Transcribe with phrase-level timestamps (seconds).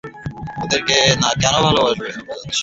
[0.63, 0.97] ওদেরকে
[1.41, 2.19] কেন ভালোভাবে বোঝাচ্ছেন?